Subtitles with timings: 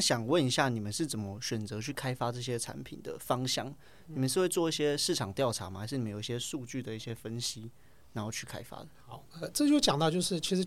[0.00, 3.68] 那想问一下，你们是怎么选择去开发这些产品的方向？
[3.68, 3.74] 嗯、
[4.14, 5.78] 你们是会做一些市场调查吗？
[5.78, 7.70] 还是你们有一些数据的一些分析，
[8.14, 8.88] 然后去开发的？
[9.04, 10.66] 好，呃，这就讲到就是，其实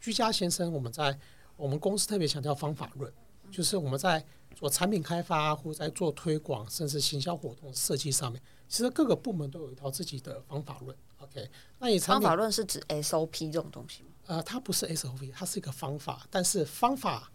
[0.00, 1.16] 居家先生，我们在
[1.56, 3.12] 我们公司特别强调方法论，
[3.48, 4.24] 就是我们在
[4.56, 10.96] 做产品开发或者在做推广，甚至行销活动设计上面，其实各个部门都有一套自己的方法论。
[11.18, 14.08] OK，那你方法论是指 SOP 这种东西吗？
[14.26, 17.30] 呃，它不是 SOP，它是一个方法，但是方法。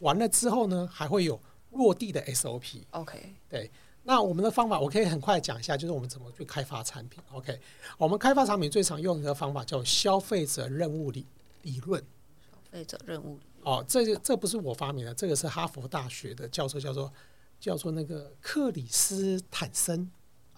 [0.00, 1.40] 完了之后呢，还会有
[1.70, 2.82] 落地的 SOP。
[2.90, 3.70] OK，对，
[4.02, 7.22] 那我们的方法我可以很快讲一下，就是我们怎么去开发产品。
[7.32, 7.58] OK，
[7.96, 11.26] 我们开发产品最常用的方法叫消费者任务理
[11.62, 12.00] 理论。
[12.00, 17.12] 消费者任务哦，这个这不是我发明的，这个是哈佛大学的教授叫做
[17.58, 20.10] 叫做那个克里斯坦森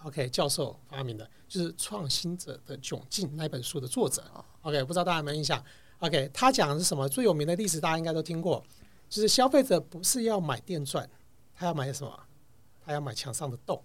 [0.03, 4.23] ，OK 教授发明的，就是《创新者的窘境》那本书的作者。
[4.61, 5.61] OK，不知道大家有没有印象
[5.99, 7.09] ？OK，他讲的是什么？
[7.09, 8.63] 最有名的例子大家应该都听过。
[9.13, 11.07] 就是消费者不是要买电钻，
[11.53, 12.19] 他要买什么？
[12.83, 13.79] 他要买墙上的洞，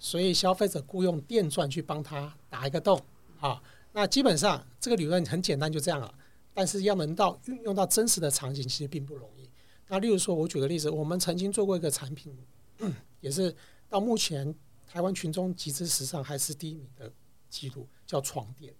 [0.00, 3.00] 所以消费者雇用电钻去帮他打一个洞
[3.38, 3.62] 啊。
[3.92, 6.12] 那基本上这个理论很简单，就这样了。
[6.52, 9.48] 但是要能到运用到真实的场景，其实并不容易。
[9.86, 12.36] 那例如说，我举个例子，我们曾经做过一个产品，
[13.22, 13.54] 也是
[13.88, 14.52] 到目前
[14.88, 17.12] 台湾群众集资史上还是第一名的
[17.48, 18.74] 记录，叫床垫。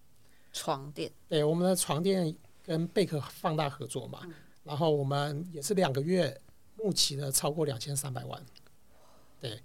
[0.53, 1.13] 床垫。
[1.29, 4.23] 对，我们的床垫跟贝壳放大合作嘛。
[4.25, 6.41] 嗯然后我们也是两个月
[6.77, 8.43] 募集了超过两千三百万，
[9.41, 9.63] 对，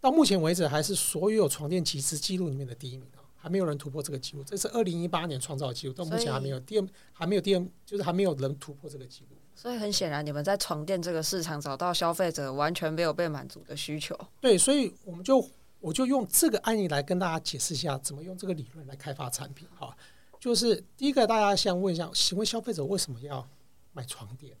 [0.00, 4.44] 到目前为止还是所有床垫集资记录里面的第一名啊，还没有人突破这个记录。
[4.44, 9.36] 这是二零一八年创造的记录，到目前还没有第二，还没有第二，就是还没有人突破这个记录。
[9.54, 14.14] 所以很显然，你们在床垫这个市场找到消费者完全没有被满足的需求。
[14.40, 15.48] 对，所以我们就
[15.80, 19.96] 我就用这个案例来跟大家解释一下，怎么用这个理论来开发产品哈。
[20.38, 23.48] 就是第一个，大家先问一下，请问消费者为什么要？
[23.96, 24.54] 买床垫，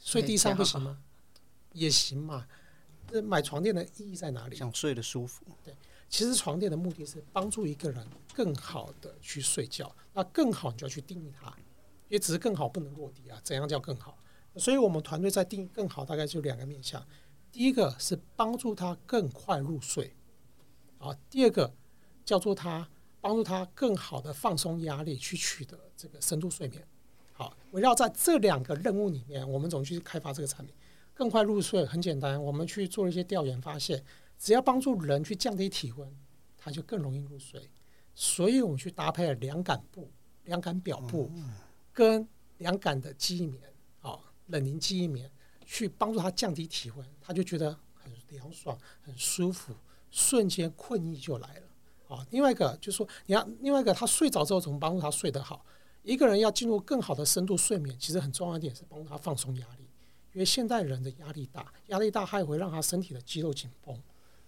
[0.00, 0.98] 睡地上不行吗？
[1.72, 2.48] 也行嘛。
[3.06, 4.56] 这买床垫的意义在哪里？
[4.56, 5.44] 想睡得舒服。
[5.64, 5.72] 对，
[6.08, 8.04] 其实床垫的目的是帮助一个人
[8.34, 9.94] 更好的去睡觉。
[10.12, 11.46] 那更好，你就要去定义它，
[12.08, 13.40] 因为只是更好不能落地啊。
[13.44, 14.18] 怎样叫更好？
[14.56, 17.06] 所以我们团队在定义更好，大概就两个面向。
[17.52, 20.16] 第一个是帮助他更快入睡，
[20.98, 21.72] 啊，第二个
[22.24, 22.90] 叫做他
[23.20, 26.84] 帮助他更好的放松压力，去取得这个深度睡眠。
[27.38, 30.74] 好，围绕在这两个任务里面，我们怎么去开发这个产品？
[31.14, 34.04] 更快入睡很简单，我们去做了一些调研，发现
[34.36, 36.12] 只要帮助人去降低体温，
[36.56, 37.70] 他就更容易入睡。
[38.12, 40.10] 所以我们去搭配了凉感布、
[40.46, 41.30] 凉感表布
[41.92, 43.62] 跟凉感的记忆棉，
[44.00, 45.30] 啊，冷凝记忆棉，
[45.64, 49.72] 去帮助他降低体温，他就觉得很凉爽、很舒服，
[50.10, 52.16] 瞬间困意就来了。
[52.16, 55.64] 啊，另外一个就是说，你要另外一个他睡着之后怎么帮助他睡得好？
[56.08, 59.82] 一个人要进入更好的深度睡眠，其实很重要一点是帮他放松压力，
[60.32, 63.94] 因为现代人的压力大，压力大还会让他身体的肌肉紧绷，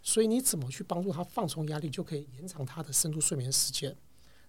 [0.01, 3.95] 所以你怎么去帮助他放松压力，就可以延长他的深度睡眠时间。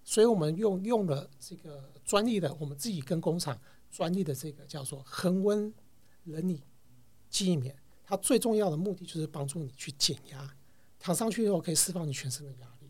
[0.06, 3.60] 所以我们用用了这个专利的，我们自己跟工厂
[3.92, 5.74] 专利的这个叫做恒温
[6.24, 6.62] 冷凝
[7.30, 10.56] 记忆棉，它最重要的目的就是帮助你去减压，
[10.98, 12.90] 躺上去以后可以释放你全身的压力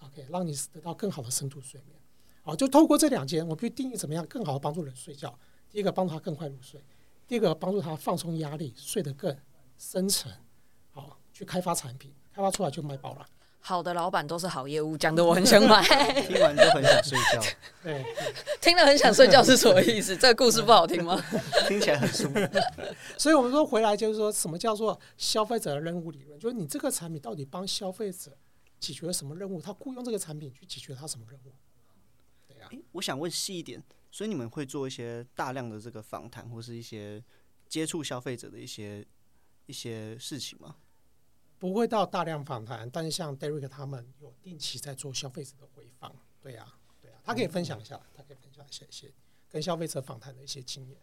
[0.00, 1.98] ，OK，让你得到更好的深度睡眠。
[2.42, 5.38] 好，就透过这两件，我们去定义怎么样更好的帮助人睡觉。
[5.70, 6.80] 第一个，帮助他更快入睡；
[7.26, 9.36] 第二个，帮助他放松压力，睡得更
[9.78, 10.30] 深沉。
[10.90, 13.26] 好，去开发产品，开发出来就卖爆了。
[13.64, 15.80] 好的老板都是好业务，讲的我很想买。
[16.26, 17.40] 听完就很想睡觉。
[17.80, 18.04] 对，
[18.60, 20.16] 听了很想睡觉是什么意思？
[20.16, 21.16] 这个故事不好听吗？
[21.68, 22.40] 听起来很舒服。
[23.16, 26.36] 所以我们说回来就是说什么叫做消费者的任务理论？
[26.40, 28.36] 就是你这个产品到底帮消费者
[28.80, 29.62] 解决了什么任务？
[29.62, 31.52] 他雇佣这个产品去解决他什么任务？
[32.72, 37.22] 欸，我想问细一点，所以你们会做一些大量的这个访谈，或是一些
[37.68, 39.06] 接触消费者的一些
[39.66, 40.76] 一些事情吗？
[41.58, 46.14] 不会到大量访谈，但是像 Derek 他们有定期在做消费者的回访。
[46.40, 46.66] 对呀，
[47.00, 49.12] 对呀，他可以分享一下，他可以分享一些一些
[49.48, 50.98] 跟消费者访谈的一些经验。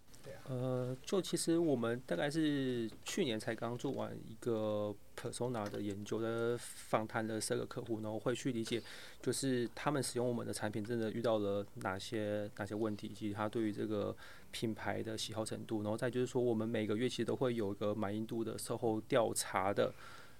[0.47, 8.81] 呃，就其实我们大概是去年才刚做完一个 persona 的研究的访谈了十个客户，然后会去理解，
[9.21, 14.15] 就是他们使用我们的产品真的遇到了哪些哪些问题，以及他对于这个
[14.49, 19.93] 品牌的喜好程度，然后再就是说，我们每个月其实都会有一个满意度的售后调查的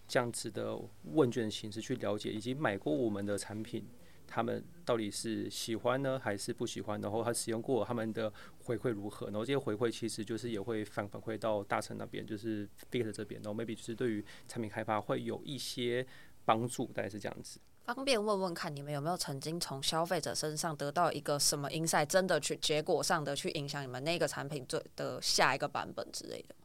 [0.07, 0.75] 这样子的
[1.13, 3.85] 问卷形式去了解，以及买过我们的产品。
[4.29, 7.01] 他们到底是喜欢呢，还是不喜欢？
[7.01, 8.31] 然后他使用过，他们的
[8.63, 9.25] 回馈如何？
[9.27, 16.05] 然后这些回馈其实就是也会反反馈到大成那边，就是 Fit 这边，然后 maybe 就是对于产品开发会有一些
[16.45, 17.59] 帮助，大概是这样子。
[17.85, 26.55] 方便问问看，你们有没有曾经从消费者身上得到一个什么 insight，真的去结果上的去影响你们那个产品最的下一个版本之类的？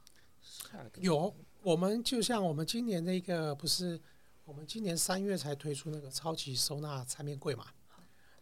[1.00, 3.98] 有，我们就像我们今年那个不是，
[4.46, 7.66] 我们今年三月才推出那个超级收纳餐面柜嘛，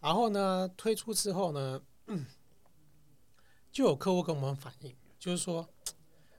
[0.00, 1.80] 然后呢推出之后呢，
[3.70, 5.68] 就有客户跟我们反映，就是说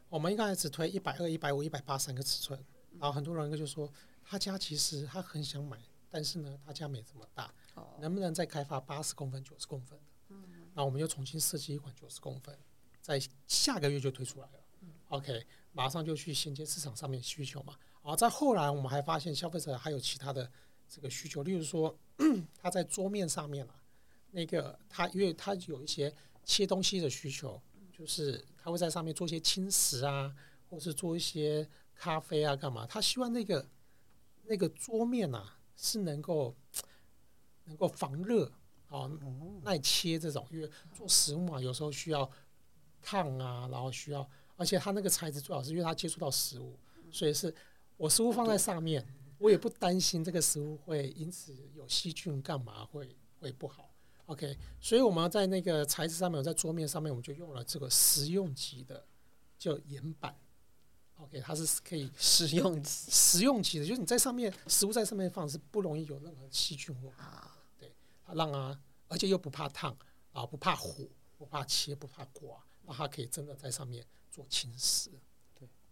[0.09, 2.61] 我们一开始推一百二、一百五、一百八三个尺寸，
[2.99, 3.89] 然后很多人就说
[4.21, 5.79] 他家其实他很想买，
[6.09, 7.53] 但是呢他家没这么大，
[8.01, 10.35] 能不能再开发八十公分、九十公分的？
[10.73, 12.59] 那我们又重新设计一款九十公分，
[12.99, 13.17] 在
[13.47, 14.59] 下个月就推出来了。
[15.07, 17.77] OK，马上就去衔接市场上面需求嘛。
[18.03, 20.47] 然后在后来，我们还发现消费者还有其他的
[20.87, 21.97] 这个需求，例如说
[22.61, 23.73] 他在桌面上面啊，
[24.31, 26.13] 那个他因为他有一些
[26.43, 27.59] 切东西的需求，
[27.91, 30.31] 就是他会在上面做一些轻食啊，
[30.69, 33.65] 或是做一些咖啡啊干嘛，他希望那个
[34.43, 36.55] 那个桌面啊是能够
[37.63, 38.51] 能够防热。
[38.89, 39.09] 啊，
[39.63, 42.29] 耐切这种，因为做食物嘛，有时候需要
[43.01, 46.77] 烫啊，然后需要，而且他那个材质最好是因为它接触到食物，
[47.11, 47.51] 所以是
[47.97, 49.05] 我食物放在上面，
[49.37, 53.89] 我也不担心这个食物会因此有细菌干嘛会会不好。
[54.25, 59.05] OK，所以我们在那个材质上面，在桌面上面，我们就用了这个食用级的，
[59.57, 60.35] 叫岩板。
[61.17, 67.11] OK，它是可以食用食用级的，就是你在上面食物在上面放是不容易有任何细菌或。
[68.33, 68.79] 让啊，
[69.09, 69.95] 而且又不怕烫
[70.31, 71.05] 啊，不怕火，
[71.37, 75.11] 不怕切，不怕刮，那它可以真的在上面做轻食。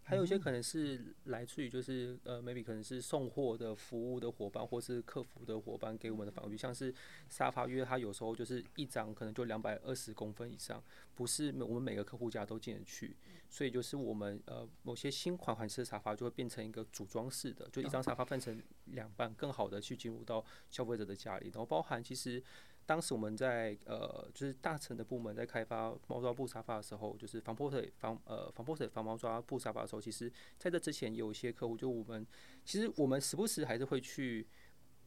[0.03, 6.94] 对，还有一些可能是来自于就是呃，maybe 可能是送货的服务的伙伴，或是客服的伙伴给我们的反馈，像是
[7.30, 10.83] 沙发，因为它有时候就是一张可能就两百二十公分以上，
[11.15, 13.15] 不是我们每个客户家都进得去，
[13.50, 22.42] 所以就是我们呃某些新款款式的沙发就会变成一个组装式的，就一张沙发分成两半，更好的去进入到消费者的家里，然后包含其实
[22.91, 32.27] 当时我们在呃就是大成的部门在开发猫抓布沙发的时候，就是防泼水防呃防泼水防猫抓布沙发的时候，其实在这之前有一些客户就我们
[32.65, 34.45] 其实我们时不时还是会去。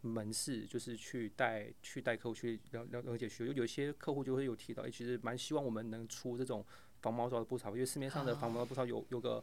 [0.06, 6.62] 门市就是去带去带客户去了了了解需求，有有些客户就会有提到，其实蛮希望我们能出这种
[7.00, 9.42] 防猫抓的布沙发，因为市面上的防猫抓布沙发有有个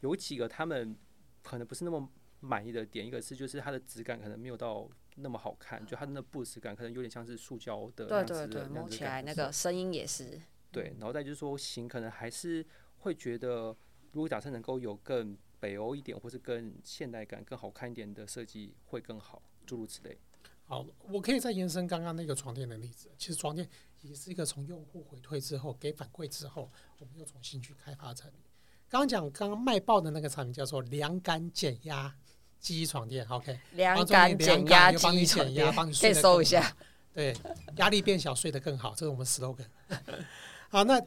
[0.00, 0.96] 有几个他们
[1.42, 2.08] 可能不是那么
[2.40, 4.88] 满意的点，一个是就是它的质感可能没有到
[5.20, 10.40] 那么好看，就它的那布质感可能有点像是塑胶的的，对对对，摸起来那个声音也是。
[10.70, 12.64] 对，然后再就是说型可能还是
[12.98, 13.76] 会觉得，
[14.12, 19.42] 如果假设能够有更北欧一点，或是更现代感、更好看一点的设计会更好。
[19.66, 20.18] 诸如此类。
[20.64, 23.10] 好，我可以再延伸刚刚那个床垫的例子。
[23.18, 23.68] 其实床垫
[24.02, 28.40] 也是一个从用户回退之后给反馈之后，我们又重新去开发产品。
[28.88, 32.14] 刚刚讲刚刚卖爆的那个产品叫做凉感减压
[32.60, 33.58] 记忆床垫，OK？
[33.72, 36.76] 凉感减压记忆床垫，帮你可以搜一下。
[37.14, 37.34] 对，
[37.76, 39.66] 压力变小，睡得更好，这是我们 slogan。
[40.68, 41.02] 好，那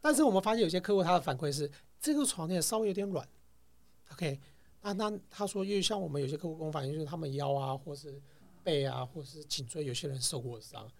[0.00, 1.70] 但是我们发现有些客户他的反馈是
[2.00, 3.26] 这个床垫稍微有点软
[4.12, 4.38] ，OK？
[4.82, 8.20] 那，那他说，因为像我们有些客户跟我反映，就是他们腰啊，或是
[8.62, 10.90] 背啊，或是颈椎，有些人受过伤，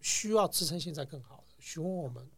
[0.00, 1.54] 需要支撑性再更好的。
[1.58, 2.28] 询问我们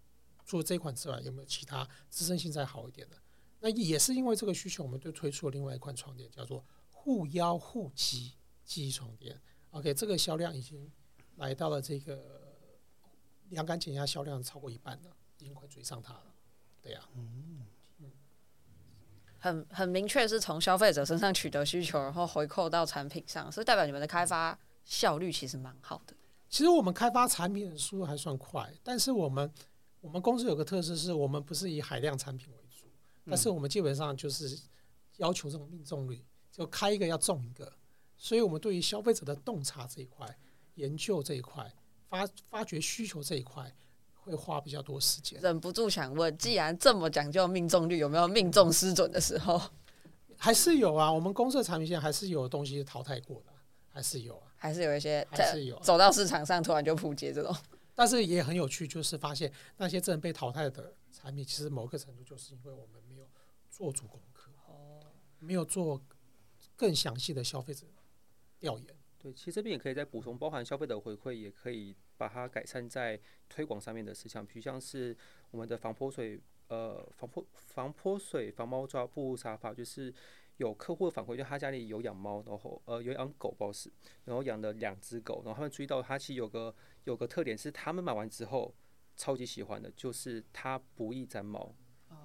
[0.44, 3.16] 除了这款之外，有没有其他支撑性再好一点的？
[3.60, 6.64] 那也是因为这个需求，我们就推出了另外一款床垫，叫做
[7.10, 8.34] 护腰护脊
[8.64, 9.36] 记忆床垫。
[9.72, 10.88] OK，这个销量已经
[11.38, 12.54] 来到了这个
[13.48, 16.34] 凉感减压销量超过一半了，已经快追上它了。
[16.80, 17.66] 对呀、啊，嗯。
[19.40, 26.14] 很很明确是从消费者身上取得需求，然后回扣到产品上，所以代表你们的开发效率其实蛮好的。
[26.48, 29.50] 其实我们开发产品的速度还算快，但是我们
[30.00, 32.86] 我们公司有个特色是我们不是以海量产品为主，
[33.24, 34.60] 但是我们基本上就是
[35.16, 36.22] 要求这种命中率，
[36.60, 37.72] 就开一个要中一个，
[38.18, 40.28] 所以我们对于消费者的洞察这一块、
[40.74, 41.72] 研究这一块、
[42.06, 43.74] 发发掘需求这一块。
[44.22, 49.58] 会花比较多时间，忍不住想问：既然这么讲究命中率，有没有命中失准的时候？
[50.36, 53.52] 还是有啊，我们公司的产品线还是有东西淘汰过的，
[53.88, 57.56] 还是有啊，还是有一些，还是有走到市场上突然就普及这种。
[57.96, 63.26] 但是也很有趣，就是发现那些真的被淘汰的产品，其实某个程度就是因为我们没有
[63.70, 65.00] 做足功课，哦，
[65.38, 65.98] 没有做
[66.80, 67.86] 更详细的消费者
[68.58, 68.96] 调研。
[69.18, 73.20] 对，其实这边也可以再补充，包含消费者回馈，也可以把它改善在
[73.50, 75.14] 推广上面的事项，比如像是
[75.50, 80.10] 我们的防泼水，呃，防泼防泼水防猫抓布沙发，就是
[80.56, 83.92] 有客户的反馈，就他家里有养猫，然后呃有养狗，不好意，
[84.24, 88.74] 然后养了两只狗，然后他们注意到它其实有个有个特点是，他们买完之后
[89.16, 91.74] 超级喜欢的，就是它不易沾毛，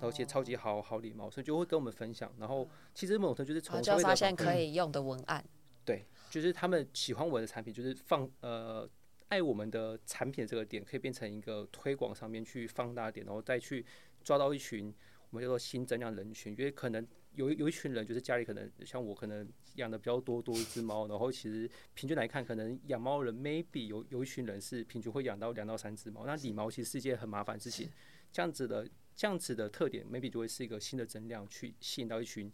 [0.02, 2.34] 而且超级好好礼貌，所以就会跟我们分享。
[2.38, 5.44] 然后其实某种就是从就发现可以用的文案。
[5.84, 8.90] 对，就是他们喜欢我的产品，就是放呃
[9.30, 13.86] 爱我们的产品这个点，可以变成一个推广上面去放大点，然后再去
[14.24, 14.94] 抓到一群
[15.30, 27.90] 我我们叫做新增量人群，因为可能有有一群人就是家里可能像我，可能养的比较多多一只猫，然后其实平均来看，可能养猫人 maybe 有有一群人是平均会养到两到三只猫，那理毛其实是一件很麻烦的事情，
[28.32, 32.52] 这样子的这样子的特点 maybe 就会是一个新的增量去吸引到一群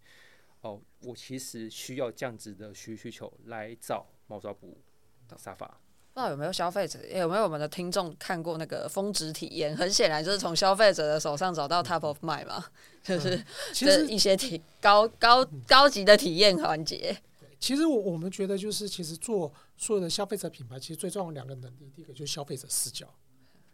[0.61, 4.77] 哦，我其实需要这样子的需需求来找猫抓捕
[5.27, 5.67] 的沙发。
[6.13, 9.75] 不知道有没有消费者，有没有我们的听众看过那个峰值体验？
[9.75, 12.65] 很显然就是从消费者的手上找到 top of mind 嘛，
[13.01, 13.41] 就是
[13.73, 17.17] 其实一些体高高高级的体验环节。
[17.57, 23.07] 其实我我们觉得就是其实做所有的消费者品牌，其实最重要的两个能力，第一个就是消费者视角，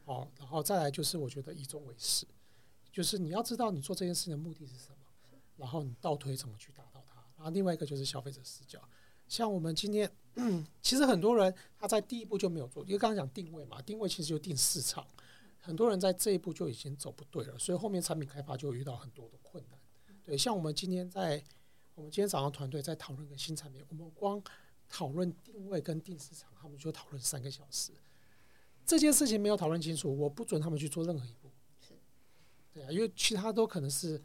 [0.06, 2.28] 哦，然后再来就是我觉得以终为始，
[2.98, 4.98] 就是你要知道你做这件事情的目的是什么，
[5.56, 8.82] 然后你倒推怎么去达到它，然后另外一个就是消费者视角。
[9.28, 10.12] 像我们今天，
[10.82, 15.06] 其实很多人他在第一步就没有做，因为刚刚讲定位嘛，定位其实就定市场，
[15.60, 19.80] 很多人在这一步就已经走不对了，所以后面产品开发就遇到很多的困难。
[20.24, 21.44] 对，像我们今天在，
[21.94, 24.42] 我们今天早上团队在讨论个新产品，我们光
[24.90, 27.92] 讨论定位跟定市场，他们就讨论三个小时，
[28.84, 31.47] 这件事情没有讨论清楚，我不准他们去做任何一步。
[32.78, 34.22] 对啊，因为其他都可能是，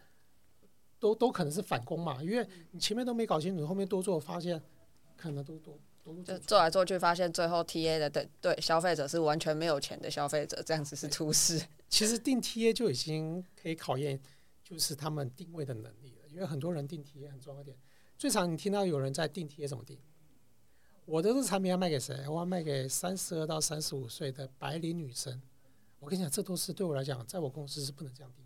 [0.99, 4.63] 都都可能是反攻嘛，因为你前面都没搞清楚，后面多做发现。
[5.15, 11.65] 可能都都都就做来做去，发现最后 TA 的对对消费者是完全没有钱的消费者，这样子是出事。
[11.89, 14.21] 其实定 TA 就已经可以考验，
[14.65, 16.29] 就是他们定位的能力了。
[16.29, 17.77] 因为很多人定 TA 很重要一点。
[18.19, 19.97] 最常你听到有人在定 TA 怎么定？
[21.05, 22.29] 我的这个产品要卖给谁？
[22.29, 25.41] 我要卖给三十二到三十五岁的白领女生。
[26.01, 28.42] 我跟你讲，这都是对我来讲，在我公司是不能这样定。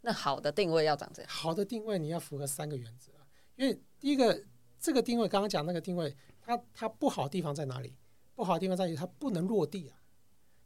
[0.00, 1.30] 那好的定位要长这样？
[1.30, 3.12] 好的定位你要符合三个原则，
[3.56, 4.44] 因为第一个。
[4.80, 7.96] 这个定位刚刚讲那个定位，它它不好的地方在哪里？
[8.36, 10.00] 不好的地方在于它不能落地啊，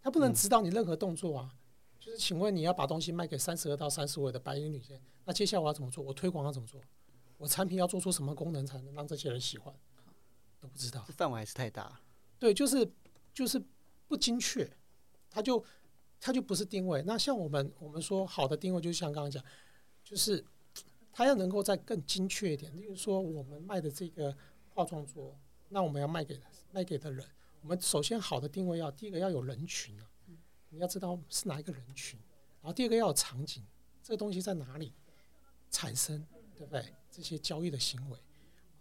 [0.02, 1.50] 它不能指导你任何动作啊。
[1.50, 1.56] 嗯、
[1.98, 6.04] 就是请问你要把东西卖给三十二到三十五的白领女性，那接下来我要怎么做？
[6.04, 6.78] 我推广要怎么做？
[7.38, 9.74] 我产品要做出什么功能才能让这些人喜欢？
[10.60, 11.02] 都不知道。
[11.06, 11.98] 这范围还是太大。
[12.38, 12.92] 对，就是
[13.32, 13.58] 就是
[14.06, 14.70] 不精确，
[15.30, 15.64] 它就
[16.22, 17.02] 它就不是定位。
[17.02, 19.44] 那像我们我们说好的定位，就像刚刚讲，
[20.02, 20.42] 就是。
[21.14, 24.34] 它要能够再更精确一点，例如说我们卖的这个
[24.70, 25.38] 化妆桌，
[25.68, 27.22] 那我们要卖给卖给的人，
[27.60, 30.08] 我们首先好的定位要第一个要有人群啊，
[30.70, 32.18] 你要知道是哪一个人群，
[32.62, 33.62] 然后第二个要有场景，
[34.02, 34.94] 这个东西在哪里
[35.68, 36.24] 产生，
[36.56, 36.82] 对不对？
[37.10, 38.18] 这些交易的行为，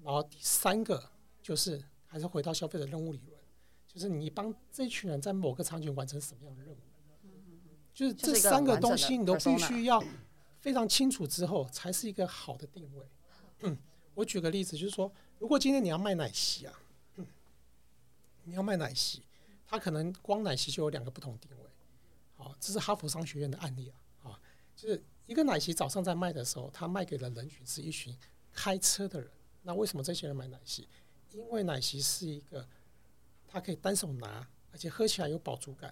[0.01, 1.03] 然后第三个
[1.41, 3.38] 就是还是回到消费者任务理论，
[3.86, 6.77] 就是你帮这群人在某个场景完成什么样的任务，
[7.93, 10.03] 就是这三个东西你都必须要。
[10.60, 13.03] 非常清楚之后，才是一个好的定位。
[13.62, 13.75] 嗯，
[14.13, 16.79] 我举个例子，就是说，如果今天你要卖奶昔啊，
[17.15, 17.25] 嗯，
[18.43, 19.24] 你要卖奶昔，
[19.65, 21.65] 它可能光奶昔就有两个不同定位。
[22.36, 24.39] 好，这是哈佛商学院的案例啊，啊，
[24.75, 28.15] 就是一个奶昔早上在卖的时候，它卖给的人群是一群
[28.53, 29.31] 开车的人。
[29.63, 30.88] 那为什么这些人买奶昔？
[31.31, 32.67] 因为奶昔是一个，
[33.48, 35.91] 它可以单手拿，而且喝起来有饱足感，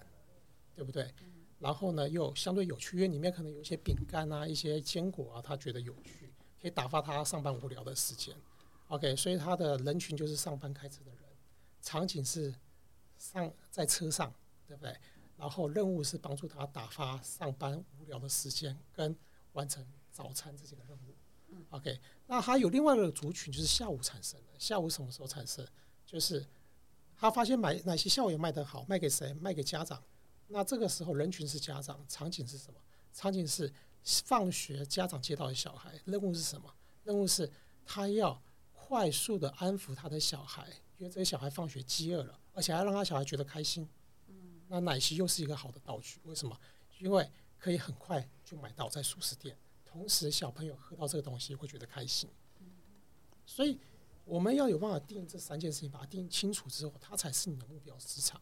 [0.75, 1.11] 对不对？
[1.59, 8.33] 然后呢，又相对有趣，因为里面可能有一些饼干啊、一些坚果啊，他觉得有趣，可以打发他上班无聊的时间。
[8.87, 11.19] OK，所以他的人群就是上班开车的人，
[11.81, 12.55] 场景是
[13.17, 14.33] 上在车上，
[14.67, 14.95] 对不对？
[15.37, 19.15] 然后任务是帮助他打发上班无聊的时间，跟
[19.53, 21.15] 完成早餐这几个任务。
[21.71, 25.67] OK，那还有另外一个族群就是下午产生的，下午什么时候产生？
[26.05, 26.45] 就是
[27.15, 29.33] 他发现买哪些校园卖得好，卖给谁？
[29.35, 30.01] 卖给家长。
[30.49, 32.79] 那这个时候人群是家长，场景是什么？
[33.13, 33.71] 场景是
[34.03, 36.73] 放学家长接到的小孩，任务是什么？
[37.03, 37.49] 任务是
[37.85, 38.41] 他要
[38.71, 43.87] 快速的安抚他的小孩，因为这个小孩放学饥饿了，而且还让他小孩觉得开心。
[44.67, 46.59] 那奶昔又是一个好的道具，为什么？
[46.99, 52.29] 因为可以很快就买到在熟食店，同时小朋友喝到这个东西会觉得开心。
[53.45, 53.79] 所以
[54.25, 58.39] 我们要有办法定这三件事情，把它定清楚之后，它才是你的目标市场。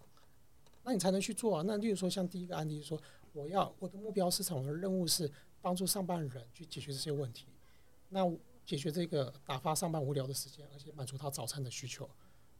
[0.87, 1.63] 那你才能去做啊。
[1.67, 2.97] 那例如说，像第一个案例说，
[3.33, 5.29] 我要我的目标市场，我的任务是
[5.59, 7.47] 帮助上班人去解决这些问题。
[8.07, 8.21] 那
[8.65, 12.09] 解决这个打发上班无聊的时间，而且满足他早餐的需求。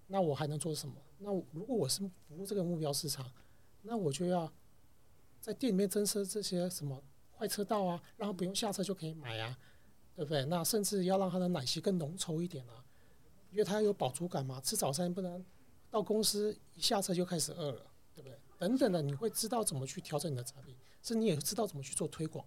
[0.08, 0.96] 那我还能做什么？
[1.20, 3.32] 那如果我是服务这个目标市场，
[3.82, 4.52] 那我就要
[5.40, 9.58] 在店里面增设这些什么快车道啊，让他不用下车就可以买啊，
[10.14, 10.44] 对不对？
[10.48, 12.84] 那甚至要让他的奶昔更浓稠一点啊，
[13.52, 15.46] 因为他要有饱足感嘛，吃早餐不能
[15.90, 17.86] 到公司一下车就开始饿了。
[18.18, 18.36] 对不对？
[18.58, 22.44] 等等的，你会知道怎么去调整你的产品，是你也知道怎么去做推广。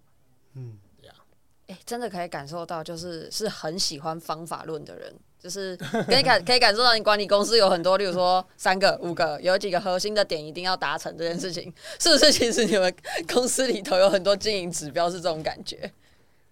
[0.55, 1.23] 嗯，对呀、啊。
[1.67, 12.29] 哎，真的可以感受到，就是是很喜欢方法论的人，就是可以感 可以感受到，你管理公司有很多，例如说三个、五个，有几个核心的点一定要达成这件事情， 是不是？
[12.29, 12.93] 其实你们
[13.33, 15.89] 公司里头有很多经营指标是这种感觉。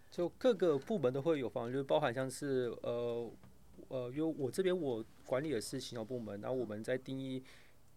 [0.09, 3.29] 就各个部门都会有方，就是包含像是呃
[3.89, 7.43] 呃，因为我这边我管理的是行销部门，然后我们在定义。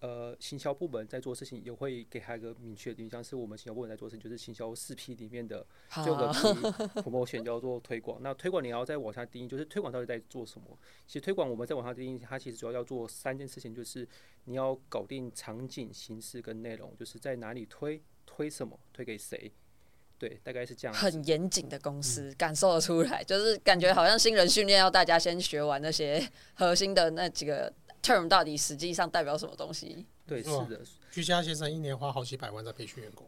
[0.03, 5.65] 呃，行销部门在做事情也会给他一个明确的定义，像是我们行销部门在做事情，就是行销四 P 里面的
[6.05, 8.21] 这个 P，promotion 叫做推广。
[8.21, 10.77] 那推广你要再往下定义，就是推广到底在做什么？
[11.07, 14.05] 其实推广我们再往下定义，它其实主要要做三件事情，就是
[14.47, 19.53] 你要搞定场景、形式跟内容，就是在哪里推，推什么，推给谁。
[20.19, 20.95] 对，大概是这样。
[20.95, 27.73] 很严谨的公司，嗯、感受得出来，就是感觉好像新人训练要大家先学完那些核心的那几个。
[28.03, 30.05] Term 到底实际上代表什么东西？
[30.27, 30.81] 对，是的。
[31.11, 33.27] 居家先生一年花好几百万在培训员工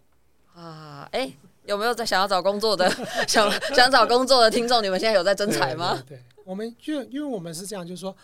[0.54, 1.08] 啊！
[1.12, 2.88] 哎、欸，有没有在想要找工作的
[3.28, 4.82] 想想找工作的听众？
[4.82, 6.02] 你们现在有在征才吗？
[6.06, 8.16] 对，我们就因为我们是这样，就是说，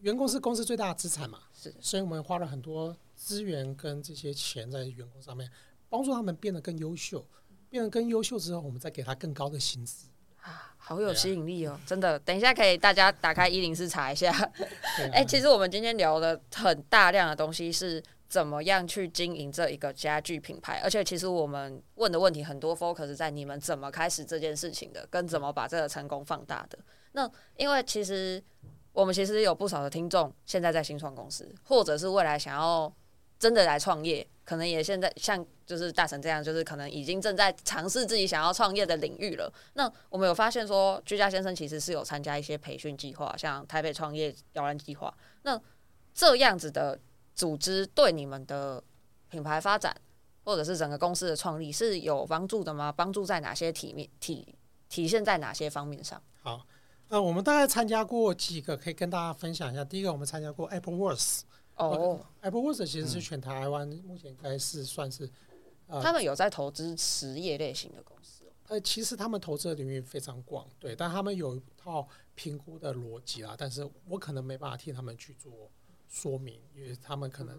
[0.00, 5.50] 员工是公司最大的资产嘛，是，所以我们花了很多资源跟这些钱在员工上面，
[5.90, 7.26] 帮助他们变得更优秀，
[7.68, 10.06] 变得更优秀之后，我们再给他更高的薪资。
[10.76, 12.18] 好有吸引力哦，真的。
[12.20, 14.30] 等一下可以大家打开一零四查一下。
[15.12, 26.78] 哎、欸，其实我们今天聊的很大量的东西是怎么样去经营这一个家具品牌，而且其实我们问的问题很多 focus 在你们怎么开始这件事情的，跟怎么把这个成功放大的。
[27.12, 28.42] 那因为其实
[28.92, 32.90] 我们其实有不少的听众现在在新创公司，或者是未来想要
[33.38, 34.26] 真的来创业。
[34.44, 39.52] 可能也现在像就是大成这样，就是可能已经正在尝试自己想要创业的领域了。
[39.74, 45.14] 那我们有发现说，居家先生其实是有参加一些培训计划，像台北创业摇篮计划。
[45.42, 45.60] 那
[46.14, 46.98] 这样子的
[47.34, 48.82] 组织对你们的
[49.28, 49.94] 品牌发展，
[50.44, 52.90] 或者是整个公司的创立是有帮助的吗？
[52.90, 54.56] 帮助在哪些体面体
[54.88, 56.22] 体现在哪些方面上？
[56.40, 56.66] 好，
[57.08, 59.84] 那我们大概参加过几个，可以跟大家分享一下。
[59.84, 61.42] 第一个，我们参加过 Apple Works。
[61.78, 65.30] 哦，Apple Watch 其实是全台湾目前应该是算是，
[65.86, 68.44] 呃，他们有在投资实业类型的公司。
[68.68, 75.70] 呃，其实他们投资的领域非常广，对，但他们有一套评估的逻辑啊，但是我可能没办法替他们去做
[76.06, 77.58] 说明，因为他们可能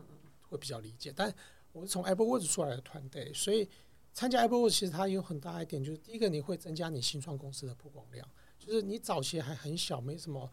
[0.50, 1.12] 会比较理解。
[1.16, 1.34] 但
[1.72, 3.68] 我是从 Apple Watch 出来的团队，所以
[4.14, 8.28] 参加 Apple Watch 其实它有很大一点，就是第一个你会增加你新创公司的曝光量，
[8.60, 10.48] 就是你早期还很小，没什么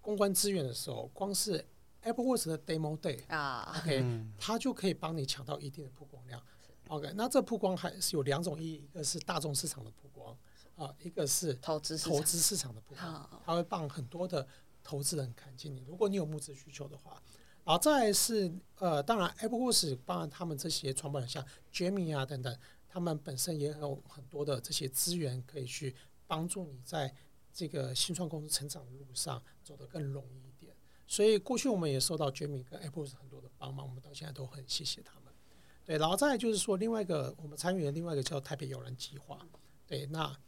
[0.00, 1.62] 公关资源的时候，光是
[2.04, 4.04] AppleWorks 的 Demo Day 啊，OK，
[4.38, 6.42] 它就可以帮你抢到一定的曝光量。
[6.88, 10.36] OK，那这曝光还是有两种意义，一个是大众市场的曝光
[10.76, 13.40] 啊，一个是投资投资市场的曝光。
[13.44, 14.46] 它会帮很多的
[14.82, 15.84] 投资人看见你。
[15.86, 17.22] 如果你有募资需求的话，
[17.64, 22.58] 然后再来是呃，当然 Apple Watch 帮他们这些创办人像 Jamie 啊等等，
[22.88, 25.94] 他们本身也有很多的这些资源可以去
[26.26, 27.14] 帮助你在
[27.52, 30.47] 这个新创公司成长的路上走得更容易。
[31.10, 35.32] 所以过去我们也受到 Jamie 跟 Apple 很多的帮忙，我们到现在都很谢谢他们。
[35.86, 39.40] 对，然后再就是说另外一个我们参与的另外一个叫台北摇篮计划。
[39.86, 40.38] 对，那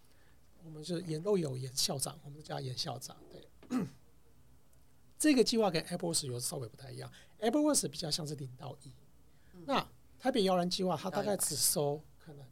[0.62, 3.16] 我们是颜肉友颜校长，我们叫颜校长。
[3.32, 3.86] 对，
[5.18, 8.92] 这个计划跟 Apple 是有稍微不太一样，Apple 是比较像是零到一。
[9.64, 12.46] 那台北摇篮计划，它大概只收可能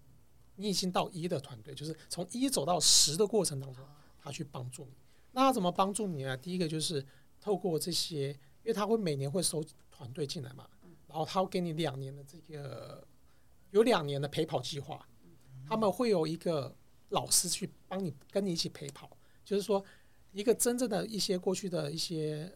[0.57, 3.85] 你已经到一的团队，就是从一走到十的过程当中，
[4.18, 4.92] 他去帮助你。
[5.33, 6.35] 那他怎么帮助你呢？
[6.35, 7.05] 第一个就是。
[7.40, 8.31] 透过这些，
[8.62, 10.68] 因为他会每年会收团队进来嘛，
[11.07, 13.07] 然后他会给你两年的这个
[13.70, 15.09] 有两年的陪跑计划，
[15.66, 16.74] 他们会有一个
[17.11, 19.11] 老师去帮你跟你一起陪跑，
[19.44, 19.85] 就是说
[20.33, 22.53] 一个真正的一些过去的一些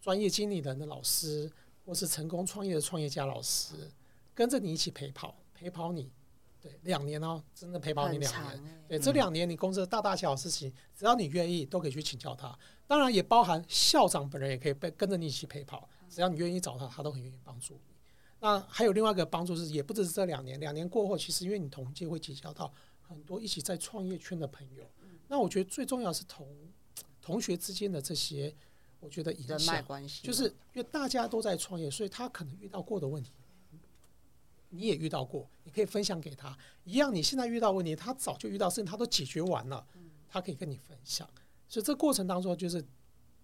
[0.00, 1.50] 专业经理人的老师，
[1.84, 3.74] 或是成功创业的创业家老师，
[4.34, 6.10] 跟着你一起陪跑，陪跑你。
[6.60, 8.52] 对，两年哦，真的陪跑你两年。
[8.52, 12.56] 欸、对，这两年你公司的大大小小事情，只要你愿意，都可以去请教他。
[12.86, 17.94] 当然也包含校长本人也可以被跟着你一起陪跑，只要你愿意找他，他都很愿意帮助你。
[18.40, 24.84] 那还有另外一个帮助是，也不只是这两年，两年过后，其实因为你同届会结交到很多一起在创业圈的朋友。
[25.28, 26.48] 那我觉得最重要是同
[27.20, 28.54] 同学之间的这些，
[29.00, 29.84] 我觉得影响，
[30.22, 33.30] 就是因为大家都在创业，所以他可能遇到过的问题。
[34.70, 37.14] 你也遇到过，你可以分享给他一样。
[37.14, 39.86] 你现在遇到问题，他早就遇到事情，他都解决完了，
[40.28, 41.28] 他可以跟你分享。
[41.68, 42.84] 所以这过程当中，就是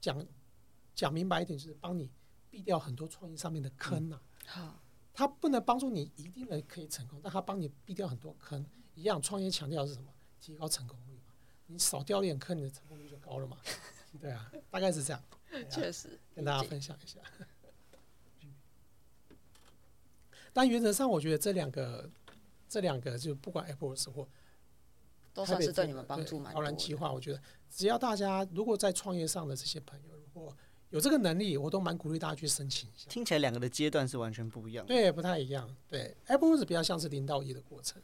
[0.00, 0.26] 讲
[0.94, 2.10] 讲明白一点，就是帮你
[2.50, 4.20] 避掉很多创业上面的坑呐。
[4.46, 4.82] 好，
[5.12, 8.64] 他不能帮助你一定能可以成功，但他帮你避掉很多坑。
[8.94, 10.12] 一样，创业强调是什么？
[10.40, 11.34] 提高成功率嘛。
[11.66, 13.58] 你少掉点坑，你的成功率就高了嘛。
[14.20, 15.22] 对啊，大概是这样。
[15.70, 17.18] 确实，跟大家分享一下。
[20.54, 22.08] 但原则上，我觉得这两个，
[22.66, 24.26] 这两个就不管 Apple 或
[25.34, 26.54] 都算是对你们帮助蛮大的。
[26.54, 30.56] 摇篮计划，我觉得只要大家如果在创业上的这些朋友，如果
[30.90, 33.10] 有这个能力，我都蛮鼓励大家去申请一下。
[33.10, 34.86] 听起来两个的阶段是完全不一样。
[34.86, 35.68] 对，不太一样。
[35.88, 38.00] 对，Apple 是比较像是零到一的过程。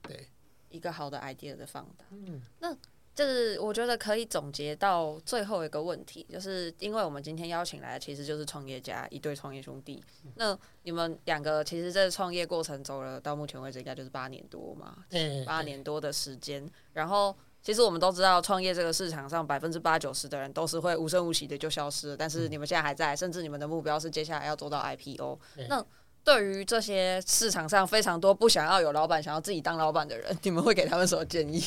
[0.00, 0.28] 对，
[0.70, 2.04] 一个好的 idea 的放大。
[2.12, 2.72] 嗯，那
[3.18, 10.00] 就是我觉得可以总结到最后一个问题，就是因为我们今天邀请来的其实就是创业家一对创业兄弟。
[10.36, 14.98] 那你们两个其实，在创业过程走了到目前为止，应该就是八年多嘛，
[15.44, 16.64] 八年多的时间。
[16.92, 22.16] 然后，其实我们都知道，创业这个市场上百分之八九十的人都是会无声无息的就消失了。
[22.16, 25.36] 但是你们现在还在，甚至你们的目标是接下来要做到 IPO。
[25.68, 25.84] 那
[26.22, 31.60] 对于这些市场上非常多不想要有老板、想要自己当老板的人，你们会给他们什么建议？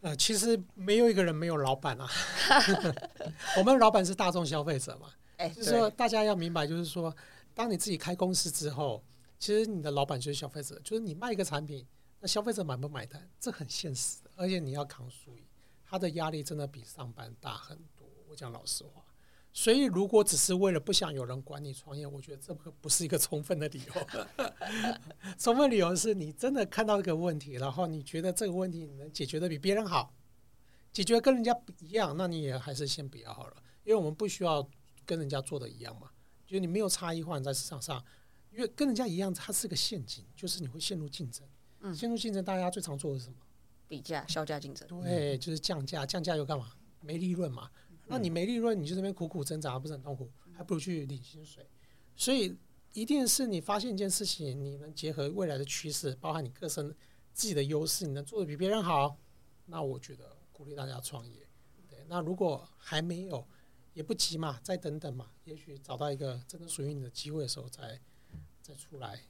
[0.00, 2.08] 呃，其实没有一个人没有老板啊。
[3.58, 7.14] 我们老板是大众消费者嘛，哎，就是说大家要明白，就是说，
[7.54, 9.04] 当你自己开公司之后，
[9.38, 11.86] 其实你的老板就是消费者，就是你卖一个产品，
[12.20, 15.44] 那消费者买不买单，这很现实的，而且你要扛输赢，
[15.84, 18.08] 他的压力真的比上班大很多。
[18.28, 19.04] 我讲老实话。
[19.52, 24.06] 所以，如果只是为了不想有人管你创业，我觉得这个不是一个充分的理由。
[25.36, 30.14] 充分理由是你真的看到一个问题，然后你觉得这个问题你能解决的比别人好，
[30.92, 33.56] 解决跟人家不一样，那你也还是先不要好了。
[33.82, 34.66] 因为我们不需要
[35.04, 36.10] 跟人家做的一样嘛，
[36.46, 38.02] 就是你没有差异化你在市场上，
[38.52, 41.44] 因为跟人家一样，它是个陷阱，就是你会陷入竞争。
[41.80, 43.36] 嗯，陷入竞争，大家最常做的是什么？
[43.88, 44.86] 比价、销价竞争。
[45.02, 46.70] 对，就是降价，降价又干嘛？
[47.00, 47.68] 没利润嘛。
[48.10, 50.28] 那你没利润，你就这边苦苦挣扎，不是很痛苦？
[50.52, 51.64] 还不如去领薪水。
[52.16, 52.54] 所以，
[52.92, 56.94] 一定是你发现一件事情，你能结合未来的趋势，包含你个身
[57.32, 59.16] 自己的优势，你能做的比别人好，
[59.66, 61.46] 那我觉得鼓励大家创业。
[61.88, 63.46] 对，那如果还没有，
[63.94, 68.00] 也不急嘛，再等等嘛，也许找到一个真的属于你的机会的时候再，
[68.60, 69.20] 再再出来。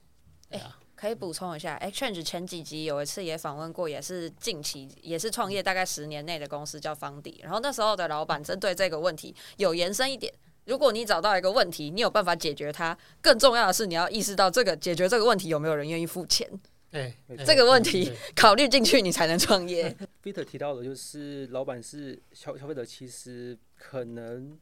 [0.51, 0.75] 对啊。
[0.77, 10.31] 欸可以补充一下，XChange 前几集有一次也访问过，也是近期也是创业大概十年内的公司叫方迪，然后那时候的老板针对这个问题有延伸一点，
[10.65, 16.47] 如果你找到一个问题，你有办法解决它，更重要的是你要意识到这个解决这个问题有没有人愿意付钱，
[16.91, 17.11] 哎，
[17.47, 19.97] 这个问题考虑进去你才能创业。
[20.23, 24.55] Peter 提到的就是老板是消消费者，其实可能。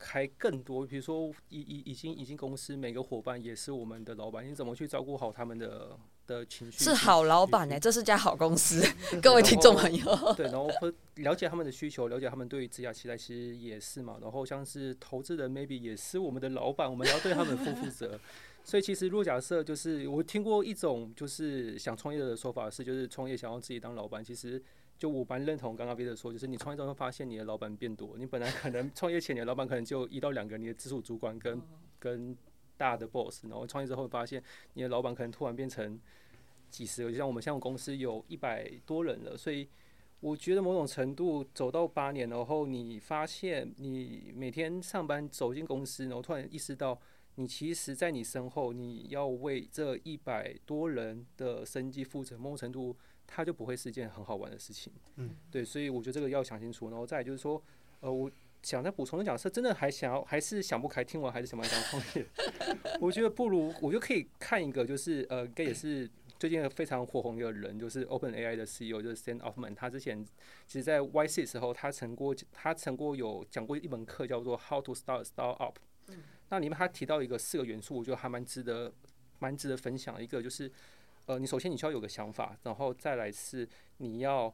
[0.00, 5.94] 开更多，比如说已已已经已经公司每个伙伴也是我们的老板，你怎么去照顾好他们的
[6.26, 6.82] 的情绪？
[6.82, 8.82] 是好老板呢、欸，这是家好公司，
[9.20, 10.34] 各位听众朋友。
[10.34, 14.16] 对，然后会了解他们的需求，了解他们对于职业期待，其实也是嘛。
[14.22, 18.18] 然后像是投资人，maybe 也是我们的老板，我们要对他们负负责。
[18.64, 24.62] 所以其实如果假设就是我听过一种就是想创业的说法是，就是创业想要自己当老板，其实。
[25.00, 31.58] 就我蛮认同刚刚 Peter 说，就是你创业之后会发现你的老板变多，你本来可能 创业前你的老板可能就一到两个你的直属主管跟
[31.98, 32.36] 跟
[32.76, 34.42] 大的 boss，然后创业之后会发现
[34.74, 35.98] 你的老板可能突然变成
[36.68, 39.66] 几十个，就像我们现在公司有一百多人了，所以
[40.20, 47.00] 我觉得某种程度走到八年，然后你发现你每天上班走进公司，然后突然意识到
[47.36, 52.94] 你其实在你身后你要为这一百多人的生计负责，某种程度。
[53.32, 56.90] 它就不会是一件很好玩的事情，嗯，对，所以我觉得这个要想清楚。
[56.90, 57.62] 然后再就是说，
[58.00, 58.28] 呃，我
[58.60, 62.26] 想再补充的讲是，真的还想要，还是想不开，听完还是想不开想创业。
[63.00, 69.76] 我觉得不如，我就可以看一个，就是呃，应该也是最近非常火红一个人，就是 OpenAI 的 CEO，就是 Sam Altman。
[69.76, 70.26] 他之前
[70.66, 75.74] 其实，在 YC 的时候，他曾过，他曾过有讲过一门课，叫做 How to Start a Startup。
[76.08, 76.16] 嗯，
[76.48, 78.92] 那里面他提到一个四个元素，我觉得还蛮值得，
[79.38, 80.20] 蛮值得分享。
[80.20, 80.70] 一个就是。
[81.30, 84.52] 呃，你首先你需要有个想法，然后再来是你要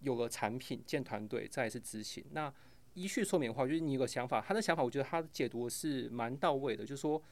[0.00, 2.22] 有个产品建团队，再来是执行。
[2.32, 2.52] 那
[2.92, 6.84] 依序说明的话，就是你有个想法，他的想法我觉得他的解读是蛮到位的。
[6.84, 7.22] 就是说，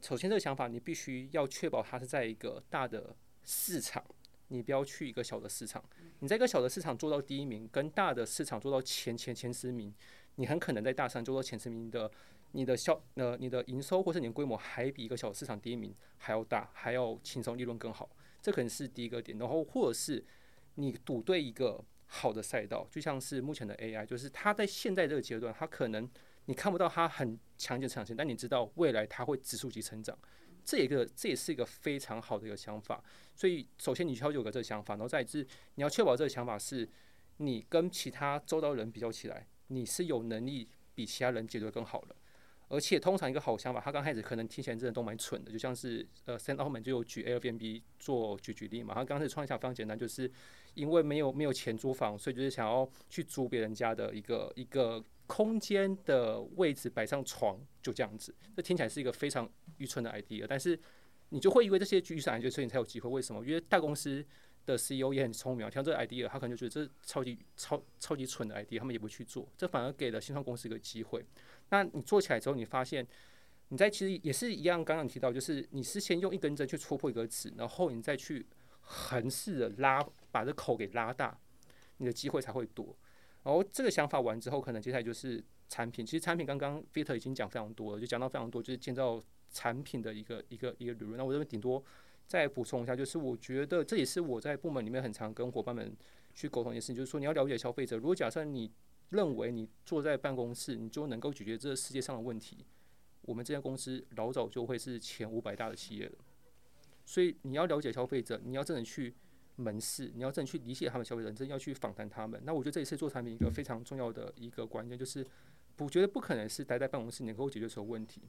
[0.00, 4.04] 首先这个想法你必须要确保它是在一个大的市场，
[4.46, 5.82] 你不要去一个小的市场。
[6.20, 9.92] 你在一个小的市场做到第一名，跟大的市场做到前前前十名，
[10.36, 12.08] 你很可能在大上做到前十名的。
[12.52, 18.10] 你的销呃，你的营收或是你的规模还比一个小市场第一名还要大，还要轻松，利润更好，
[18.42, 19.36] 这可能是第一个点。
[19.38, 20.24] 然后或者是
[20.74, 26.08] 你赌对一个好的赛道，就像是目前的 AI，就是它在现在这个阶段，它可能
[26.46, 30.18] 你看不到它很强劲的成长性，但你知道未来它会指数级成长，
[30.64, 33.02] 这一个这也是一个非常好的一个想法。
[33.34, 36.88] 所以首先你需要有个这个想法，然后再是你要确保这个想法是
[37.36, 42.16] 你跟其他周遭人比较起来，你是有能力比其他人解决的更好的。
[42.70, 48.94] 而且通常一个好想法，他刚开始可能听起来真的都蛮蠢的，就像是呃，Sam Altman 就有举 Airbnb 做举举例嘛。
[48.94, 50.30] 他刚开始创业想法非常简单，就是
[50.74, 58.32] 因为没有没有钱租房，所以就是想要去租别人家的一个一个空间的位置摆上床，就这样子。
[58.54, 60.78] 这听起来是一个非常愚蠢的 idea，但是
[61.30, 63.10] 你就会因为这些愚蠢 idea，所以你才有机会。
[63.10, 63.44] 为什么？
[63.44, 64.24] 因为大公司
[64.64, 71.24] 的 CEO 也很聪明，像这个 idea，他可能就觉得这是超级超超级蠢的 idea，他们也不去做，这反而给了新创公司一个机会。
[71.70, 73.06] 那你做起来之后，你发现
[73.68, 78.44] 你在其实也是一样，刚刚提到，就是你是先用一根针去戳破一个纸，然后你再去
[78.80, 81.38] 横式的拉，把这口给拉大，
[81.98, 82.96] 你的机会才会多。
[83.42, 86.04] 然后这个想法完之后，可能接下来就是产品。
[86.04, 91.16] 其实产品刚刚 Victor 已经讲非常多了，就讲到非常多，就是建造产品的一个一个一个理论。
[91.16, 91.82] 那我这边顶多
[92.26, 95.96] 再补充一下，就是我觉得这也是我在部门里面很常跟伙伴们
[96.34, 97.96] 去沟通一件事情，就是说你要了解消费者。
[97.96, 98.70] 如果假设你
[99.10, 102.64] 认为你坐在办公室，你就能够解决这个世界上的问题，
[103.22, 106.18] 我们这家公司老早就会是前五百大的企业了。
[107.04, 109.14] 所以你要了解消费者，你要真的去。
[109.56, 112.40] 门市，你要真的去理解他们消费者，真的要去访谈他们。
[112.46, 115.26] 那我觉得这一次做产品一个非常重要的一个关键，就是
[115.76, 118.22] 我觉得不可能是待在办公室能够解决所有问题。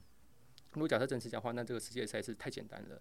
[0.72, 3.00] 如果假设真是这样的话，那这个世界实在是太简单了。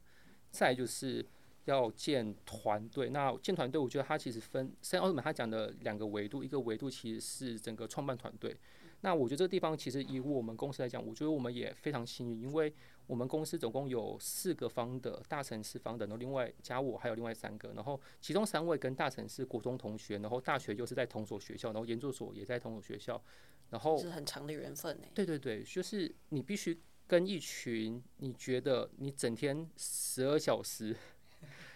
[0.50, 1.26] 再就是
[1.66, 8.56] 要建团队，那建团队，我觉得它其实分，三奥特曼他讲的两个维度，一个维度其实是整个创办团队。
[9.04, 12.72] 那我觉得这个地方其实以我们公司来讲，我觉得我们也非常幸运，因为
[13.08, 23.20] 我们公司总共有四个 founder 大城市 founder，然后另外加我还有另外三个，然后其中三位跟大城市国中同学，然后大学又是在同所学校，然后研究所也在同所学校，
[23.72, 25.08] 然后是很长的缘分呢。
[25.16, 30.96] 对对对，就是你必须跟一群你觉得你整天十二小时、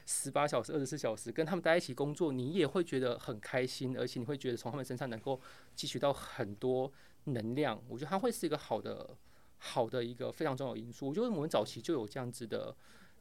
[0.06, 5.40] 十八小时、二十四小时跟他们待一起工作，你也会觉得很开心，而且你会觉得从他们身上能够
[5.78, 6.92] 汲取到很多。
[7.28, 9.10] 能量，我觉得它会是一个好的、
[9.58, 11.08] 好的一个非常重要的因素。
[11.08, 12.72] 我觉得我们早期就有这样子的、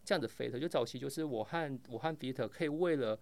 [0.04, 3.18] 这样的 fate，就早期就是我和我和 Peter 可以为了，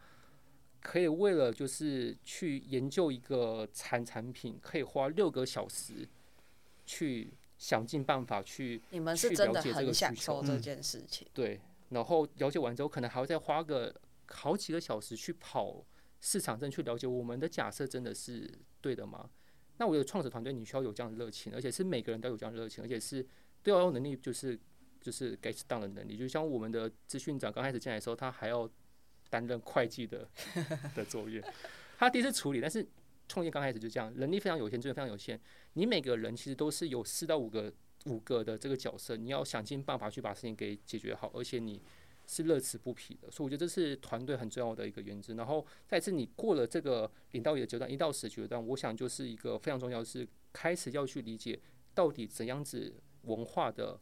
[0.81, 6.09] 可以为了就是去研究一个产产品，可以花六个小时
[6.85, 8.83] 去想尽办法去。
[8.91, 11.29] 你们是真的很享受这件事情。
[11.33, 11.61] 对，
[11.93, 13.95] 然后了解完之后，可能还要再花个
[14.27, 15.85] 好几个小时去跑
[16.21, 18.51] 市场，真去了解我们的假设真的是
[18.81, 19.29] 对的吗？
[19.79, 23.27] 那我的创始团队，你需要有这样的热情，而且是每个人都有这样的热情，而且是
[23.63, 24.59] 都要有能力，就是
[25.01, 26.17] 就是 get down 的能力。
[26.17, 28.71] 就像我们的资讯长刚开始进来的时候，他还要
[29.29, 30.29] 担任会计的
[30.95, 31.43] 的作业，
[31.99, 32.61] 他第一次处理。
[32.61, 32.87] 但是
[33.27, 35.41] 创业刚开始就这样，能力非常有限，资源非常有限。
[35.73, 37.73] 你每个人其实都是有四到五个
[38.07, 41.83] 五个的这个角色，你要想尽办法去把事情给解决好，而且你。
[42.25, 45.35] 是乐此不疲的，所以我觉得这是团队很重要的一个原则。
[45.35, 51.59] 然后再次，你过了这个领导力的阶段，一到十阶段，我想就是一个非常重要的是开始要去理解
[51.93, 53.99] 到底怎样子文化的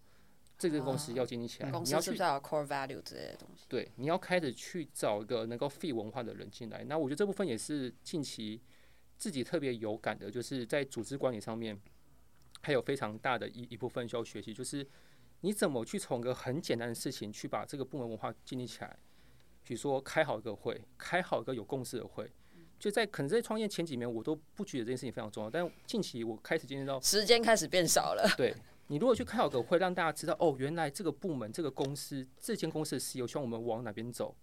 [0.59, 1.71] 这个公司要建立起来。
[1.71, 3.65] 公司是不是要有 core value 之类的东西？
[3.67, 6.85] 对，你要开始去找一个能够 fit 文化的人进来。
[6.85, 8.61] 那我觉得这部分也是近期
[9.17, 11.81] 自己特别有感的，就是在组织管理上面
[12.61, 14.87] 还有非常大的一一部分需要学习，就是。
[15.43, 18.95] 你怎么去从一个很简单的事情去把这个部门文化建立起来？
[19.65, 22.31] 比如说开好一个会，开好一个有共识的会，
[22.79, 25.49] 就在可能在创业前几年，我都不觉得这件事情非常重要。
[25.49, 28.31] 但近期我开始经历到时间开始变少了。
[28.37, 28.55] 对，
[28.89, 34.37] 你如果去开好个会，让大家知道哦，原来这个部门、这个公司、这间公司的 CEO 希望我们往哪边走，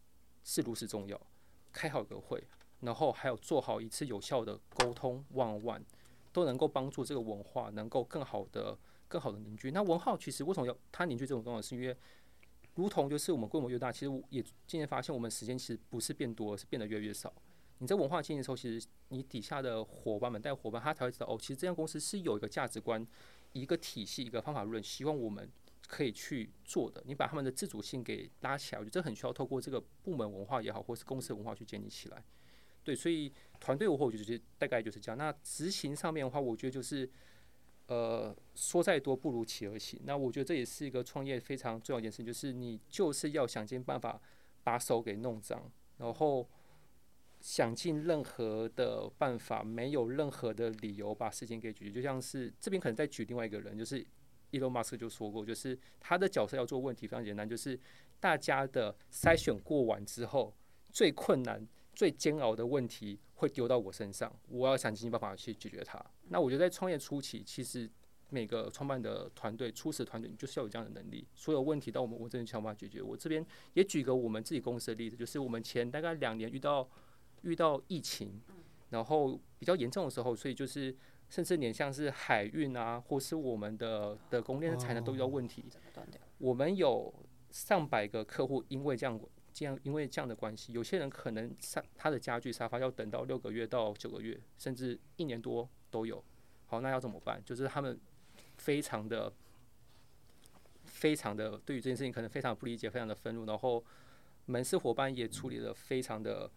[0.43, 1.21] 是如此重要。
[1.71, 2.43] 开好个会，
[2.80, 5.82] 然后还有做好一次有效的沟通，one on one，
[6.38, 8.78] 都能够帮助这个文化能够更好的。
[9.10, 9.71] 更好的凝聚。
[9.71, 11.69] 那文化其实为什么要它凝聚这种东西？
[11.69, 11.95] 是因为，
[12.76, 17.34] 如同就是我们规模越大，其实也渐渐发现我们时间其实不是变多，而是变得越来越少。
[17.78, 23.08] 你在文化经营的时候，其实你底下的伙伴们带伙伴，他才会知道哦，其实这家公司是有一个价值观、
[23.54, 25.50] 一个体系、一个方法论，希望我们
[25.88, 27.02] 可以去做的。
[27.06, 32.21] 你把他们的自主性给拉起来，我觉得这很需要透过这个部门文化也好，或是公司文化去建立起来。
[32.88, 35.17] 对，所以团队文化我觉得大概就是这样。
[35.17, 37.10] 那执行上面的话，我觉得就是。
[37.89, 39.97] 呃，说再多不如企而行。
[40.04, 44.19] 那我觉得这也是一个创业非常重要一件事情，就是你就是要想尽办法
[44.62, 46.45] 把手给弄脏，然后
[47.39, 51.91] 想尽任何的办法，没有任何的理由把事情给解决。
[51.93, 54.06] 就像是这边可能再举另外一个人，就是
[54.52, 57.80] Elon Musk 就说过，就是他的角色要做问题非常简单，就是
[58.19, 60.54] 大家的筛选过完之后，
[60.91, 61.65] 最困难。
[61.97, 65.99] 最煎熬的问题会丢到我身上，我要想尽办法去解决它。
[66.29, 67.89] 那我觉得在创业初期，其实
[68.29, 71.27] 每个创办的团队、初始团队，你就是要有这样的能力。
[71.33, 73.01] 所有问题到我们，我真的想办法解决。
[73.01, 76.88] 我这边也举个我们自己公司的例子，就是我们前大概两年遇到
[77.41, 78.39] 遇到疫情，
[78.91, 80.95] 然后比较严重的时候，所以就是
[81.29, 85.65] 甚至连像是海运啊，或是我们的的供应链的产能都遇到问题。
[86.38, 87.12] 我们有
[87.49, 89.19] 上百个客户因为这样。
[89.58, 96.24] 这样，因为这样的关系，有些人可能沙他的家具沙发要等到六个月到九个月，甚至一年多都有。
[96.67, 97.43] 好，那要怎么办？
[97.43, 98.00] 就是他们
[98.58, 99.34] 非常的、
[100.86, 103.46] 非常的对于这件事情可能非常不理解，非常的愤怒。
[103.46, 103.84] 然后
[104.46, 106.48] 门市伙伴也处理得非常的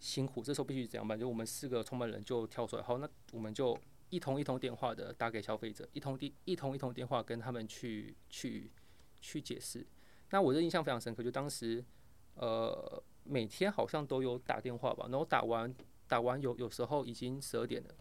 [0.00, 0.42] 辛苦。
[0.42, 1.20] 这时候必须怎样办？
[1.20, 8.70] 就我们四个创办人就跳出来，好，那我们就一通一通电话的打给消费者，一通电一通一通电话跟他们去去
[9.20, 9.86] 去解释。
[10.30, 11.84] 那我的印象非常深刻，就当时。
[12.36, 15.74] 呃，每天好像都有打电话吧，然后打完
[16.06, 17.94] 打完有有时候已经十二点了。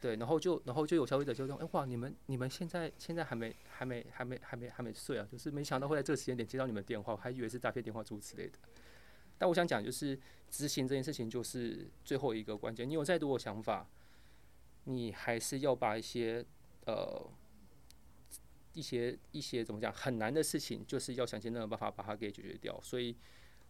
[0.00, 5.28] 对，然后就然后就有消费者就说：“哎哇，你们你们现在现在还没还没还没还没还没睡啊？
[5.30, 8.58] 就是没想到会在这个时间点接到你们电话，我还以为是诈骗电话诸如此类的。”
[9.36, 10.18] 但我想讲就是
[10.50, 12.88] 执行这件事情就是最后一个关键。
[12.88, 13.86] 你有再多的想法，
[14.84, 16.42] 你还是要把一些
[16.86, 17.30] 呃
[18.72, 22.80] 一些一些怎么讲很难的事情，就是要想尽任何办法把它给解决掉。
[22.82, 23.16] 所以。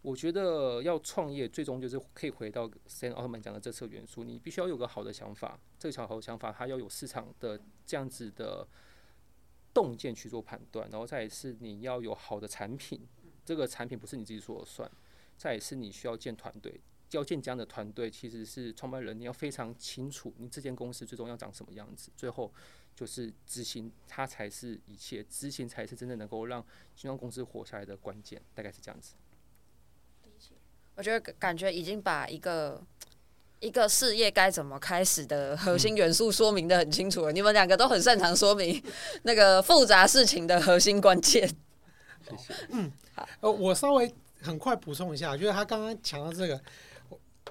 [0.02, 4.24] 我觉得要创业，最终就是可以回到 Sam Altman 讲的这四个元素。
[4.24, 8.66] 你必须要有个好的想法，这个好的想法，它要有市场的这样子的
[9.74, 13.06] 洞见去做判断，然后再是你要有好的产品，
[13.44, 14.90] 这个产品不是你自己说了算。
[15.36, 22.10] 再是你需要建团队，要建这样的团队，其实是创办人你要非常清楚你这间公司最终要长什么样子。
[22.16, 22.50] 最后
[22.94, 29.14] 就是执行，它才是一切，执行才是真正能够让新创公司活下来的关键，大概是这样子。
[30.96, 32.82] 我觉得感觉已经把一个
[33.60, 37.32] 一个事业该怎么开始的核心元素说明的很清楚了。
[37.32, 38.82] 你们两个都很擅长说明
[39.22, 41.48] 那个复杂事情的核心关键。
[42.28, 42.54] 谢谢。
[42.68, 46.62] 嗯，好，呃，我稍微很快补充一下，就是他刚刚强调这个，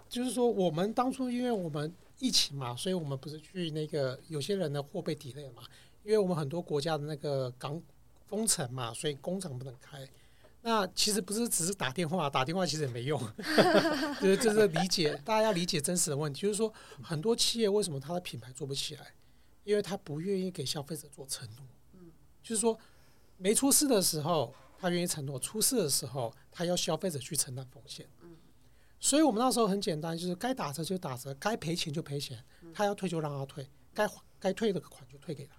[0.08, 5.64] 就是说我们当初因为我们疫情嘛，所以我们不是去那个有些人的货被 delay 嘛，
[6.04, 7.82] 因为我们很多国家的那个港
[8.28, 10.08] 封城嘛，所以工厂不能开。
[10.62, 13.18] 那其实不是只是打电话，打电话其实也没用，
[14.20, 19.14] 就是就是理解，大家要理解真实的问题，就是说很多企业为什么他的品牌做不起来，
[19.64, 22.12] 因为他不愿意给消费者做承诺，嗯
[22.44, 22.78] 就是说
[23.38, 28.06] 没出事的时候他愿意承诺，出事的时候他要消费者去承担风险，
[29.00, 32.38] 所以我们那时候很简单，就是该打折就打折，该赔钱就赔钱，
[32.74, 34.08] 他要退就让他退，该
[34.40, 35.56] 该退的款就退给他，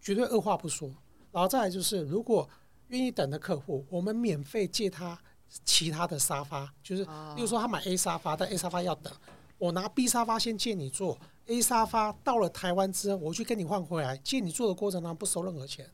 [0.00, 0.88] 绝对二话不说，
[1.32, 2.48] 然后再来就是如果。
[2.90, 5.20] 愿意等的客户，我们免费借他
[5.64, 9.12] 其他的沙发，就是，比如说他买 A 沙发，但 A 沙发要等，
[9.58, 15.90] 我拿 B 沙发先借你坐，A 沙发到了台湾之后，我去跟你换回来，借你坐的过程当中不收任何钱。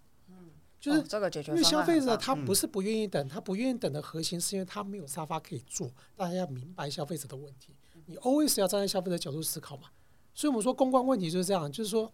[0.83, 5.89] 就是这个解决，因为消费者他不是不愿意等，他不愿意等的核心是因为他没有沙发可以坐。
[6.17, 7.73] 大家要明白消费者的问题，
[8.07, 9.91] 你 always 要站在消费者角度思考嘛。
[10.35, 12.13] 所以我们说公关问题就是这样，就是说，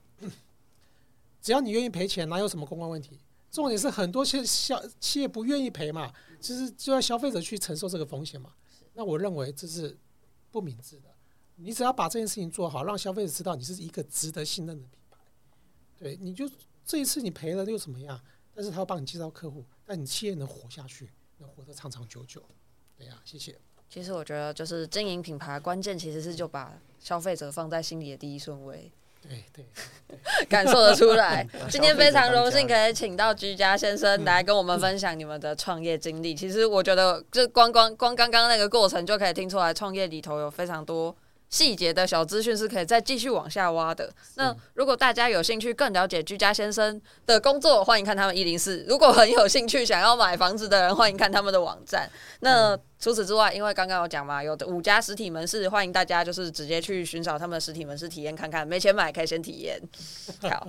[1.40, 3.18] 只要你愿意赔钱，哪有什么公关问题？
[3.50, 8.52] 重点是很多企消企业不愿意赔嘛，其实就要消费者去承受这个风险嘛。
[8.92, 9.96] 那我认为这是
[10.50, 11.04] 不明智的。
[11.57, 15.16] 你只要把这件事情做好，让消费者知道你是一个值得信任的品牌，
[15.98, 16.46] 对，你就
[16.85, 18.20] 这一次你赔了又怎么样？
[18.59, 22.42] 但是他要帮你介绍客户，让你企业能活下去，能活得长长久久。
[22.97, 23.57] 对呀，谢谢。
[23.88, 28.90] 其实我觉得就是经营品牌关键其实是就把消费者放在心里的第一顺位。
[29.23, 29.64] 对对，
[30.49, 31.47] 感受得出来。
[31.71, 36.35] 今天非常荣幸可以请到居家先生来跟我们分享你们的创业经历。
[36.35, 41.16] 其实我觉得，就光光光刚刚那个过程就可以听出来，创业里头有非常多。
[41.50, 44.12] 细节的小资讯是可以再继续往下挖的。
[44.34, 48.84] 那如果大家有兴趣更了解居家先生的工作，欢迎看他们一零四。
[48.88, 52.11] 如果很有兴趣想要买房子的人，欢迎看他们的网站。
[52.40, 58.66] 那除此之外，因为刚刚有讲嘛，有的五家实体门市，欢迎大家就是直接去寻找他们的实体门市体验看看。
[58.66, 59.80] 没钱买可以先体验。
[60.42, 60.68] 好，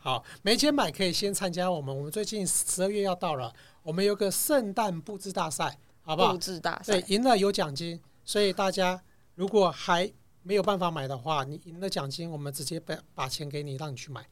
[0.00, 1.96] 好，没钱买可以先参加我们。
[1.96, 3.52] 我们最近十二月要到了，
[3.84, 6.32] 我们有个圣诞布置大赛，好不好？
[6.32, 9.00] 布置大赛，对，赢了有奖金，所以大家。
[9.42, 10.08] 如果还
[10.44, 14.24] 没有办法买的话，你赢了奖金，我们直接把把钱给你，让你去买，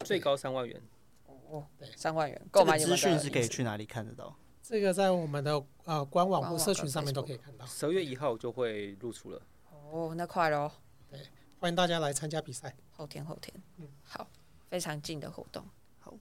[0.00, 0.80] 最高三万元。
[1.26, 2.46] 哦，对，三万元。
[2.50, 4.34] 购买资讯是可以去哪里看得到？
[4.62, 7.66] 这个在我们的呃官网或社群上面都可以看到。
[7.66, 9.42] 十月一号就会露出了。
[9.90, 10.72] 哦，那快喽。
[11.10, 11.20] 对，
[11.60, 12.74] 欢迎大家来参加比赛。
[12.92, 13.62] 后天，后天。
[13.76, 14.26] 嗯，好，
[14.70, 15.62] 非常近的活动。
[15.98, 16.14] 好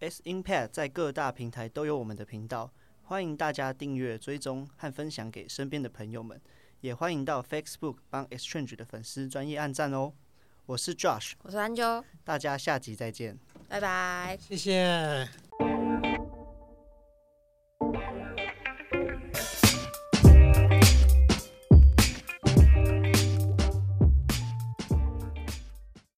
[0.00, 2.70] ，S Impact 在各大平台都有我们的频道，
[3.04, 6.38] 欢迎大家订阅、追踪和分享给身边的朋友们。
[6.80, 10.12] 也欢迎到 Facebook 帮 Exchange 的粉丝专业按赞哦！
[10.66, 15.49] 我是 Josh，我是安啾，大家下集再见，拜拜，谢谢。